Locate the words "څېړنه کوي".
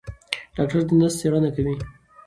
1.19-1.75